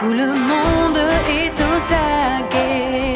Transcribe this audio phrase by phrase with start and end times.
[0.00, 3.14] tout le monde est aux aguets.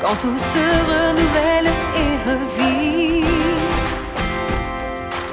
[0.00, 1.70] Quand tout se renouvelle
[2.02, 3.24] et revit.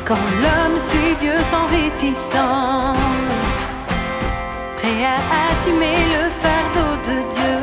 [0.05, 2.97] Quand l'homme suit Dieu sans réticence,
[4.77, 5.17] prêt à
[5.51, 7.59] assumer le fardeau de Dieu.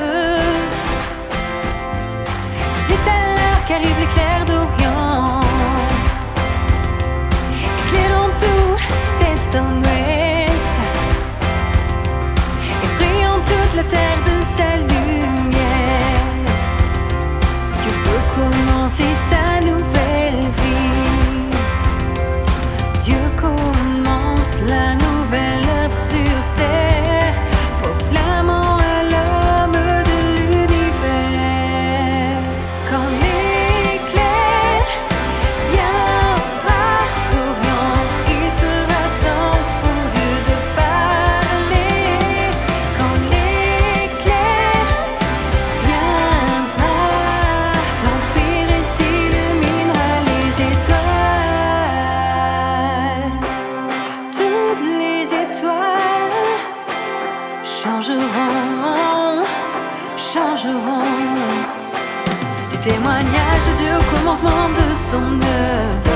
[2.85, 4.36] C'est à l'heure qu'arrive l'éclair.
[24.63, 25.16] la noche.
[62.71, 66.11] Du témoignage de Dieu au commencement de son œuvre.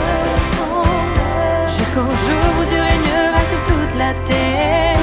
[1.66, 4.98] Jusqu'au jour où Dieu régnera sur toute la terre.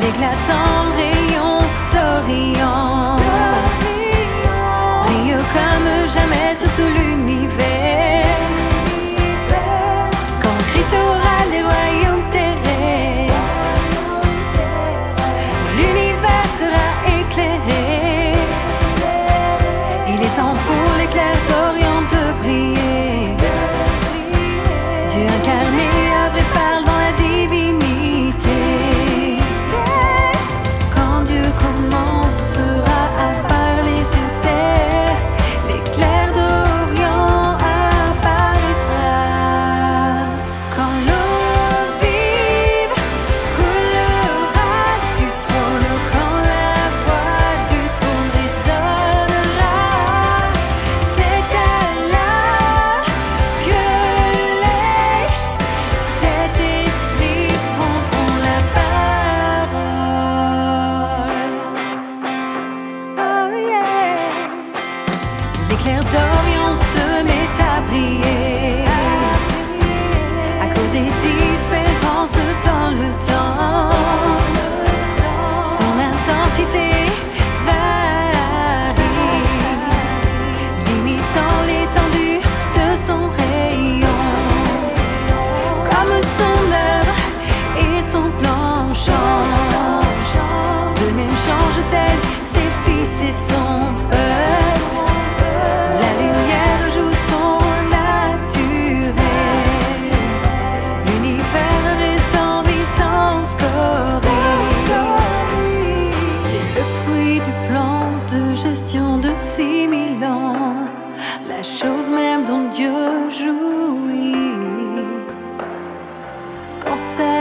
[0.00, 1.60] L'éclatant rayon
[1.92, 3.18] d'Orient
[5.04, 7.07] brille comme jamais sur tout l'univers.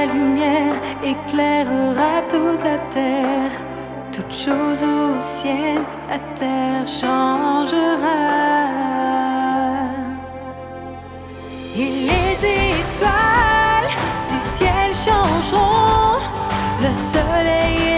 [0.05, 3.51] lumière éclairera toute la terre.
[4.11, 8.17] Toute chose au ciel, la terre changera.
[11.75, 12.35] Et les
[12.79, 13.91] étoiles
[14.29, 16.19] du ciel changeront.
[16.81, 17.96] Le soleil